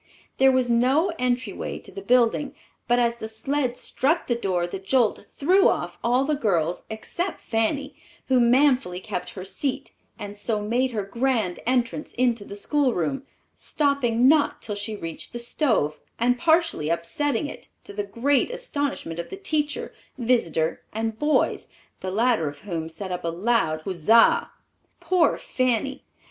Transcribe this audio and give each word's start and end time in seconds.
There 0.39 0.51
was 0.51 0.67
no 0.67 1.13
entryway 1.19 1.77
to 1.77 1.91
the 1.91 2.01
building, 2.01 2.55
but 2.87 2.97
as 2.97 3.17
the 3.17 3.27
sled 3.29 3.77
struck 3.77 4.25
the 4.25 4.33
door 4.33 4.65
the 4.65 4.79
jolt 4.79 5.27
threw 5.37 5.69
off 5.69 5.99
all 6.03 6.25
the 6.25 6.33
girls 6.33 6.85
except 6.89 7.39
Fanny, 7.39 7.95
who 8.27 8.39
manfully 8.39 8.99
kept 8.99 9.29
her 9.35 9.45
seat; 9.45 9.91
and 10.17 10.35
so 10.35 10.59
made 10.59 10.89
her 10.89 11.03
grand 11.03 11.59
entrance 11.67 12.13
into 12.13 12.43
the 12.43 12.55
schoolroom, 12.55 13.27
stopping 13.55 14.27
not 14.27 14.59
till 14.59 14.73
she 14.73 14.95
reached 14.95 15.33
the 15.33 15.37
stove, 15.37 15.99
and 16.17 16.39
partially 16.39 16.89
upsetting 16.89 17.45
it, 17.45 17.67
to 17.83 17.93
the 17.93 18.03
great 18.03 18.49
astonishment 18.49 19.19
of 19.19 19.29
the 19.29 19.37
teacher, 19.37 19.93
visitor, 20.17 20.81
and 20.91 21.19
boys, 21.19 21.67
the 21.99 22.09
latter 22.09 22.47
of 22.49 22.61
whom 22.61 22.89
set 22.89 23.11
up 23.11 23.23
a 23.23 23.27
loud 23.27 23.81
huzza. 23.83 24.49
Poor 24.99 25.37
Fanny! 25.37 26.03